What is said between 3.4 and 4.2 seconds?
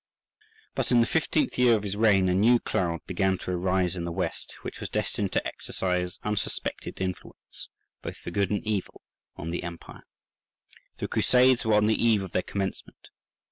arise in the